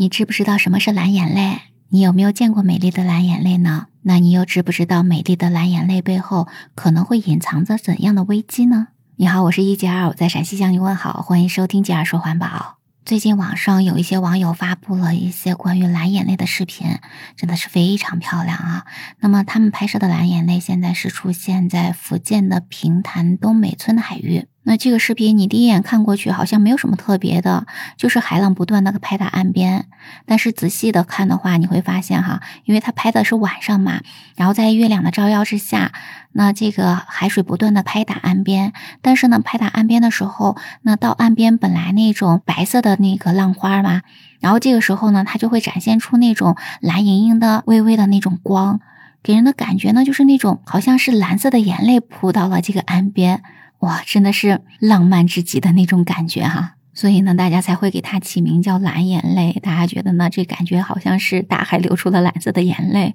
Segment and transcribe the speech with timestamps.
[0.00, 1.58] 你知不知道什么是蓝眼泪？
[1.90, 3.88] 你有没有见过美丽的蓝眼泪呢？
[4.00, 8.88] 那你又知不知道美丽的蓝眼泪背后可能会隐藏着怎样的危机呢？
[9.16, 12.78] 你好，我是一杰二，我在陕西向你问好，欢迎收听杰二说环保。
[13.04, 16.86] 最近网上有一些网友发布了一些关于蓝眼泪的视频，
[17.36, 18.86] 真的是非常漂亮啊。
[19.18, 24.46] 那么他们拍摄的蓝眼泪现在是出现在福建的平潭东美村的海域。
[24.62, 27.66] 那这个视频你第一眼看过去好像没有什么特别的，
[27.96, 29.86] 就是海浪不断的拍打岸边。
[30.26, 34.02] 但是仔细的看的话，你会发现哈，因为它拍的是晚上嘛，
[34.36, 35.92] 然后在月亮的照耀之下，
[36.32, 38.74] 那这个海水不断的拍打岸边。
[39.00, 44.02] 但是呢，拍打岸边的时候，那到岸边本来那种白色的那个浪花嘛，
[44.40, 48.80] 然后这个时候呢，它就会展现出那种蓝莹莹的、微微的那种光，
[49.22, 53.42] 给人的感觉呢，就是那种好像是蓝色的眼泪扑到了这个岸边。
[53.80, 59.58] 哇，真的是浪漫至极的那种感觉哈，所以呢，大家才会给它起名叫蓝眼泪。
[59.62, 63.14] 大家觉得呢，这感觉好像是大海流出了蓝色的眼泪，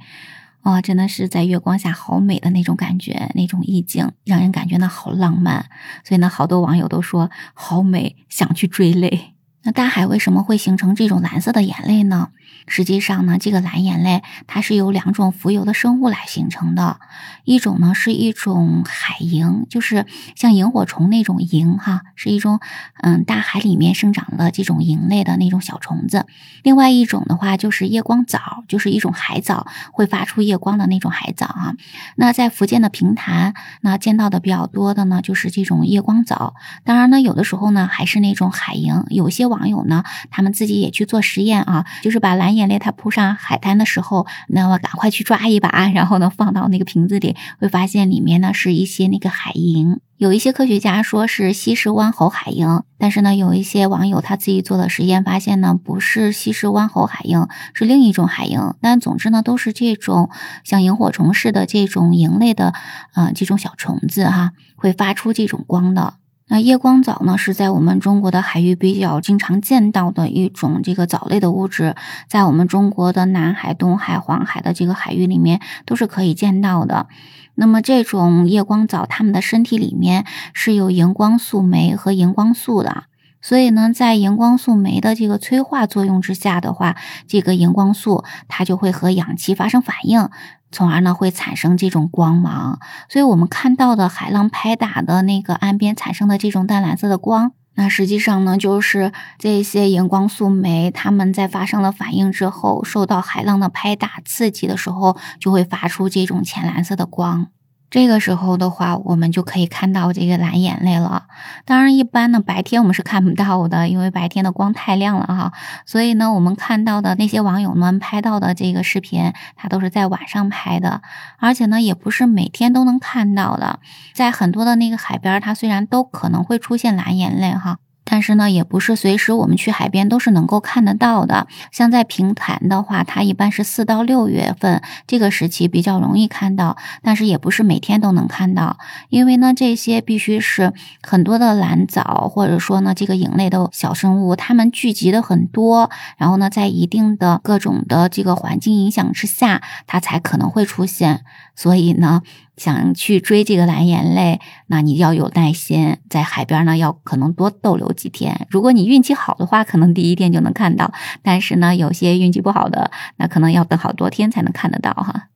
[0.64, 5.68] 哇，真的是在月光下好美的那种感觉，那种意境让人感觉呢好浪漫。
[6.04, 9.35] 所以呢，好多网友都说好美，想去追泪。
[9.66, 12.30] 那大海为什么会形成这种蓝色的眼泪呢？
[12.68, 16.99] 实际上呢，这个蓝眼泪它是由两种浮游的生物来形成的，
[17.44, 20.05] 一种呢是一种海萤，就是
[20.36, 22.60] 像萤火虫那种萤哈，是一种
[23.02, 26.26] 嗯大海里面生长的这种萤类的那种小虫子；
[26.63, 31.76] 另外一种的话就是夜光藻，就是一种海藻，会发出夜光的那种海藻啊。
[32.16, 50.00] 那在福建的平潭，那见到的比较多的呢就是这种夜光藻，当然呢有的时候呢还是那种海萤，有些网网友呢，他们自己也去做实验啊，就是把蓝眼泪它扑上海滩的时候，那么赶快去抓一把， 然后呢放到那个瓶子里，会发现里面呢是一些那个海萤。
[50.18, 58.76] 有一些科学家说是西施湾猴海萤，但是呢有一些网友他自己做的实验发现呢不是西施湾猴海萤，是另一种海萤。
[58.82, 60.30] 但总之呢都是这种
[60.64, 62.74] 像萤火虫似的这种萤类的
[63.14, 66.14] 啊这种小虫子哈，会发出这种光的。
[66.48, 71.96] 那夜光藻呢，是在我们中国的海域比较经常见到的一种这个藻类的物质，
[72.28, 77.08] 在我们中国的南海、东海、黄海的这个海域里面都是可以见到的。
[77.56, 83.06] 那么这种夜光藻，它们的身体里面是有荧光素酶和荧光素的。
[83.46, 86.96] 所以呢，在荧光素酶的这个催化作用之下的话，
[87.28, 90.28] 这个荧光素它就会和氧气发生反应，
[90.72, 92.80] 从而呢会产生这种光芒。
[93.08, 107.50] 所以我们看到的海浪拍打的那个岸边产生的这种淡蓝色的光，那实际上呢就是这些荧光素酶它们在发生了反应之后，受到海浪的拍打刺激的时候，就会发出这种浅蓝色的光。
[107.96, 111.28] 这个时候的话，我们就可以看到这个蓝眼泪了。
[111.64, 115.54] 当然，一般呢白天我们是看不到的，因为白天的光太亮了哈。
[115.86, 121.02] 所以呢，我们看到的那些网友们拍到的这个视频，它都是在晚上拍的，
[121.40, 123.80] 而且呢，也不是每天都能看到的。
[124.14, 127.78] 在很多的那个海边，它虽然都可能会出现蓝眼泪哈。
[128.06, 131.48] 但是呢，也不是随时我们去海边都是能够看得到的。
[131.72, 138.78] 像在平潭的话，它一般是四到六月份这个时期比较容易看到，但是也不是每天都能看到。
[139.10, 140.72] 因为呢，这些必须是
[141.02, 151.24] 很多的蓝藻，或者说呢，这个影类的小生物，它们聚集的很多，然后呢，在一定的各种的这个环境影响之下，它才可能会出现。
[151.56, 152.22] 所以呢。
[152.58, 158.48] 想去追这个蓝眼泪，那你要有耐心，在海边呢要可能多逗留几天。
[158.50, 160.90] 如果你运气好的话，可能第一天就能看到；
[161.22, 165.28] 但是呢，有些运气不好的，那可能要等好多天才能看得到哈。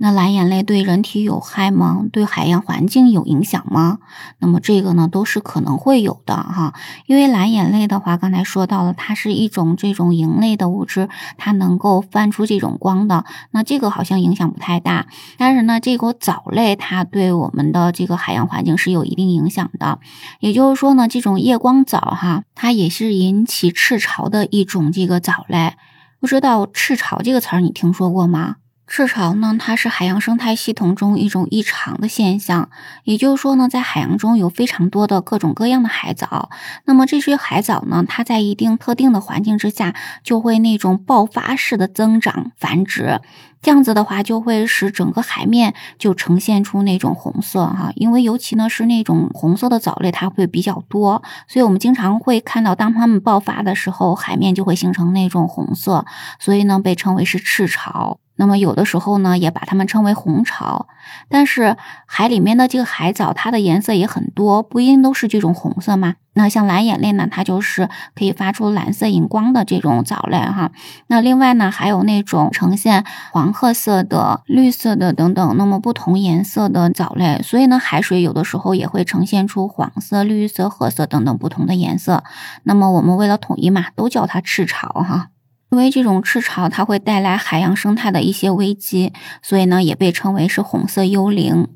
[0.00, 2.04] 那蓝眼泪对人体有害吗？
[2.12, 3.98] 对海洋环境有影响吗？
[4.38, 6.72] 那么这个呢，都是可能会有的哈。
[7.06, 13.24] 因为蓝眼泪的话，刚才说到了，它是一种这种萤类的物质，它能够泛出这种光的。
[13.50, 15.08] 那这个好像影响不太大。
[15.36, 19.98] 但是呢，这个藻类它对我们的这个海洋环境是有一定影响的。
[20.38, 25.72] 也就是说呢，这种夜光藻哈，它也是引起赤潮的一种这个藻类。
[26.20, 28.56] 不知道赤潮这个词儿你听说过吗？
[28.88, 32.70] 赤潮呢，它是海洋生态系统中一种异常的现象。
[33.04, 36.48] 也就是说呢，在海洋中有非常多的各种各样的海藻。
[36.86, 39.94] 那么这些海藻呢，它在一定特定的环境之下，
[40.24, 43.20] 就会那种爆发式的增长繁殖。
[43.60, 47.92] 这样子的话，就会使整个海面就呈现出那种红色哈。
[47.94, 56.06] 因为尤其呢是那种红色的藻类，它会比较多，所以我们经常会看到，当它们爆发的时候，海面就会形成那种红色，
[56.40, 58.20] 所以呢被称为是赤潮。
[58.38, 60.86] 那么有的时候呢，也把它们称为红潮。
[61.28, 61.76] 但是
[62.06, 66.14] 海里面的这个海藻，它的颜色也很多，不一定都是这种红色嘛。
[66.34, 70.70] 那像蓝眼泪呢，它就是可以发出蓝色荧光的这种藻类哈。
[71.08, 77.40] 那另外呢，还有那种呈现黄褐色的、绿色的等等，那么不同颜色的藻类。
[77.42, 82.22] 所以呢，海水有的时候也会呈现出黄色、绿色、褐色等等不同的颜色。
[82.62, 85.30] 那么我们为了统一嘛，都叫它赤潮哈。
[85.70, 89.12] 因为这种赤潮，它会带来海洋生态的一些危机，
[89.42, 91.68] 所以呢，也被称为是红色幽灵。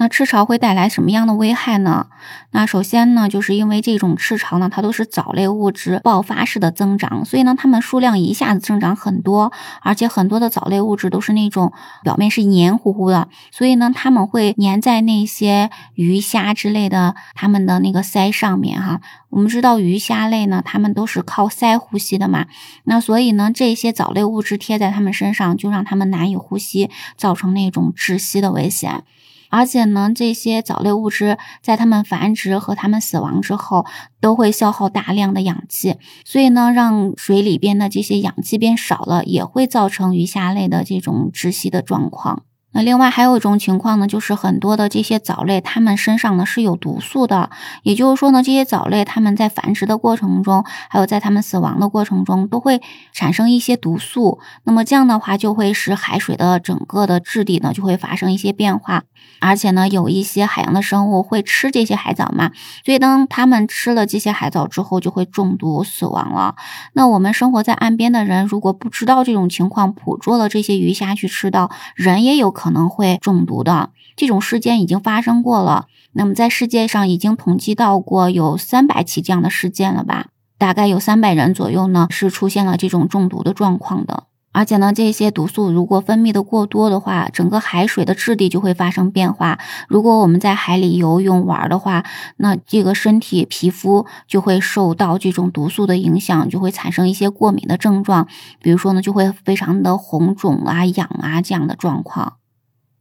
[0.00, 2.06] 那赤潮会带来什么样的危害呢？
[2.52, 9.52] 那首先呢，就是因为这种赤潮呢，它都是藻类物质爆发式的增长，所以呢，它们数量一下子增长很多，
[9.82, 11.72] 而且很多的藻类物质都是那种
[12.04, 19.00] 表面是黏糊糊的，所以呢，它们会粘在那些鱼虾之类的它们的那个鳃上面哈。
[19.30, 22.46] 我们知道鱼虾类呢，它们都是靠鳃呼吸的嘛，
[22.84, 29.02] 那所以呢，这些藻类物质贴在它们身上，就让它们难以呼吸，造成那种窒息的危险。
[29.50, 33.86] 而且呢，这些藻类物质在它们繁殖和它们死亡之后，
[34.20, 42.42] 都会消耗大量的氧气，所以呢，让水里边的这些氧气变少了，也会造成鱼虾类的这种窒息的状况。
[42.72, 47.48] 那另外还有一种情况呢，就是很多的这些藻类，它们身上呢是有毒素的。
[47.82, 52.82] 也就是说呢，这些藻类它们在繁殖的过程中，还有在它们死亡的过程中，都会
[53.14, 54.38] 产生一些毒素。
[54.64, 59.04] 那么这样的话，就会使海水的整个的质地呢就会发生一些变化。
[59.40, 62.50] 而且呢，有一些海洋的生物会吃这些海藻嘛，
[62.84, 66.54] 所以当它们吃了这些海藻之后，就会中毒死亡了。
[66.92, 72.54] 那我们生活在岸边的人，如果不知道这种情况，捕捉了这些鱼虾去吃到，人也有。
[72.58, 75.86] 可能会中毒的这种事件已经发生过了。
[76.14, 80.26] 那么在世界上已经统计到过有三百起这样的事件了吧？
[80.58, 84.24] 大概有三百人左右呢是出现了这种中毒的状况的。
[84.50, 89.58] 而且呢，这些毒素如果分泌的过多的话，整个海水的质地就会发生变化。
[89.86, 92.02] 如果我们在海里游泳玩的话，
[92.38, 98.26] 那这个身体皮肤就会受到这种毒素的影响，就会产生一些过敏的症状，
[98.60, 102.37] 比如说呢，就会非常的红肿啊、痒啊这样的状况。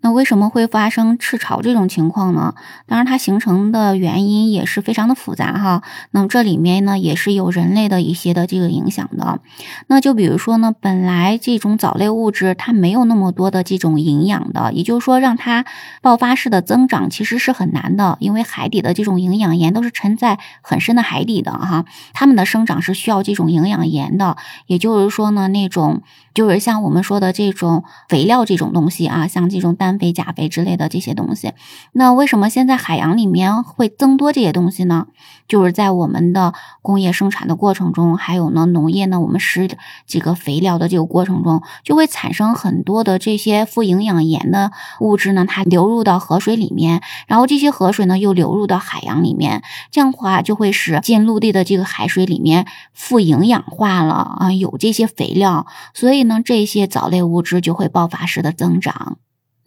[0.01, 2.53] 那为什么会发生赤潮这种情况呢？
[2.85, 5.81] 当然，它形成的原因也是非常的复杂哈。
[6.11, 9.39] 那么这里面呢，也是有人类的一些的这个影响的。
[9.87, 15.65] 那就比如说呢，本来这种藻类物质它没有那么多的这种营养的，也就是说让它
[16.01, 24.37] 爆发式的增长其实是很难的，因为海底的这种营养盐都是沉在很深的海底的哈，它们的生长是需要这种营养盐的。
[24.67, 26.03] 也就是说呢，那种
[26.33, 31.53] 就是像我们说的这种肥料这种东西啊，像这种氮肥、钾肥之类的这些东西，
[31.91, 35.07] 那为什么现在海洋里面会增多这些东西呢？
[35.47, 39.69] 就是在我们的工业生产的过程中，还有呢农业呢，我们施
[40.05, 59.17] 这个肥料的这个过程中，就会产生很多的这些富营养盐的物质呢，它流入到河水里面，然后这些河水呢又流入到海洋里面，这样的话就会使进陆地的这个海水里面富营养化了啊，有这些肥料，所以呢这些藻类物质就会爆发式的增长。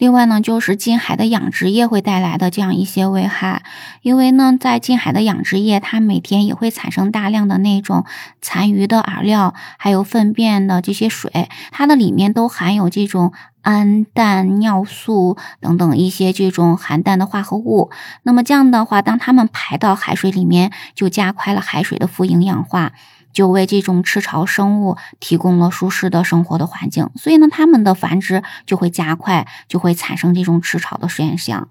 [0.01, 3.63] 另外呢，就是近海的养殖业会带来的这样一些危害，
[4.01, 8.07] 因为呢，在近海的养殖业，它每天也会产生大量的那种
[8.41, 17.91] 残余的饵料，还有粪便的这些水，它的里面都含有这种氨、氮、尿素等等一些这种含氮的化合物。
[18.23, 22.93] 那么这样的话，当它们排到海水里面，就加快了海水的富营养化。
[23.33, 31.69] 就为这种赤潮生物提供了舒适的生活的环境，所以呢，它们的繁殖就会加快，就会产生这种赤潮的现象。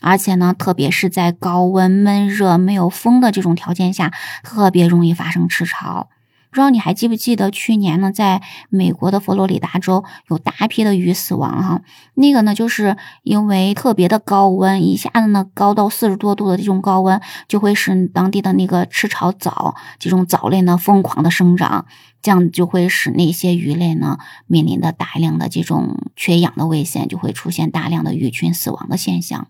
[0.00, 4.12] 而且呢，特别是在高温、闷热、没有风的这种条件下，
[4.42, 6.08] 特别容易发生赤潮。
[6.50, 11.82] 不知道你还记不记得去年呢，在美国的佛罗里达州有大批的鱼死亡哈，
[12.14, 21.86] 那个呢就是因为特别的高温，一下子呢高到四十多度的这种高温，就会使当地的那个赤潮藻这种藻类呢疯狂的生长，
[22.20, 29.46] 这样就会使那些鱼类呢面临的大量的这种缺氧的危险，就会出现大量的鱼群死亡的现象。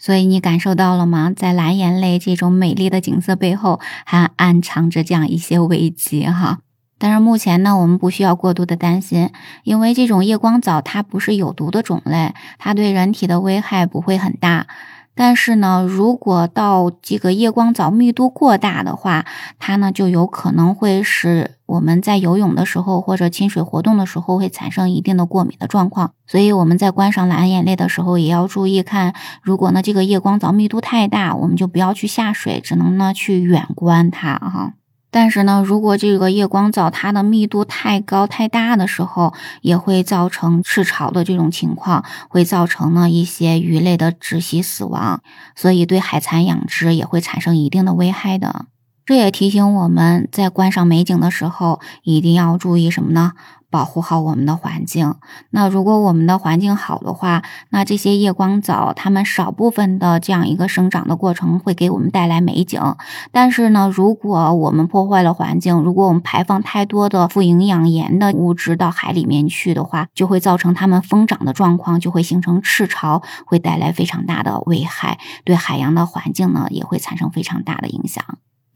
[0.00, 1.30] 所以你感受到了吗？
[1.36, 6.58] 在蓝眼泪这种美丽的景色背后，还暗藏着这样一些危机哈。
[6.98, 9.30] 但是目前呢，我们不需要过度的担心，
[9.62, 14.66] 因为这种夜光藻它不是有毒的种类，它对人体的危害不会很大。
[15.20, 19.26] 但是呢，如果到这个夜光藻密度过大的话，
[19.58, 26.12] 它呢就有可能会使我们在游泳的时候或者亲水活动的时候会产生一定的过敏的状况。
[26.26, 34.72] 所以我们在观赏蓝眼泪的时候也要注意看，如果呢这个夜光藻密度太大，我们就不要去下水，只能呢去远观它哈。
[35.10, 45.20] 但是呢，如果这个夜光藻它的密度太高太大的时候，也会造成赤潮的这种情况，会造成呢一些鱼类的窒息死亡，
[45.56, 48.66] 所以对海蚕养殖也会产生一定的危害的。
[49.10, 53.32] 这也提醒我们在观赏美景的时候，一定要注意什么呢？
[53.68, 55.16] 保护好我们的环境。
[55.50, 62.80] 那如果我们的环境好的话，那这些夜光藻它们少部分的这样一个生长的过程会给我们带来美景。
[63.32, 78.24] 但是呢，如果我们破坏了环境，如果我们排放太多的富营养盐的物质到海里面去的话，就会造成它们疯长的状况，就会形成赤潮，会带来非常大的危害，对海洋的环境呢也会产生非常大的影响。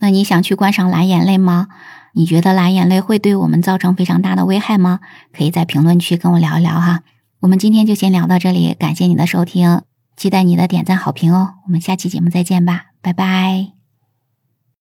[0.05, 1.69] 那你想去观赏蓝眼泪吗？
[2.13, 5.01] 你觉得蓝眼泪会对我们造成非常大的危害吗？
[5.33, 7.01] 可以在评论区跟我聊一聊哈。
[7.41, 9.81] 我们今天就先聊到这里，感谢你的收听，
[10.15, 11.55] 期待你的点赞好评哦。
[11.65, 13.74] 我们下期节目再见吧，拜拜。